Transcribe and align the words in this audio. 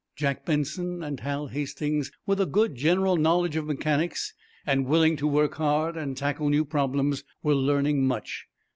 Jack 0.15 0.45
Benson 0.47 1.03
and 1.03 1.19
Hal 1.19 1.45
Hastings, 1.45 2.11
with 2.25 2.41
a 2.41 2.47
good 2.47 2.73
general 2.73 3.17
knowledge 3.17 3.55
of 3.55 3.67
mechanics, 3.67 4.33
and 4.65 4.87
willing 4.87 5.15
to 5.17 5.27
work 5.27 5.53
hard 5.57 5.95
and 5.95 6.17
tackle 6.17 6.49
new 6.49 6.65
problems, 6.65 7.23
were 7.43 7.53
learning 7.53 8.07
much. 8.07 8.47